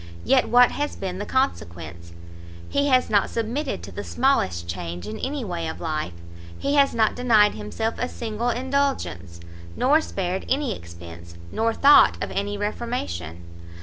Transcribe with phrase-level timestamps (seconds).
[0.25, 2.11] yet what has been the consequence?
[2.67, 6.15] he has not submitted to the smallest change in his way of life,
[6.57, 9.39] he has not denied himself a single indulgence,
[9.75, 13.43] nor spared any expence, nor thought of any reformation.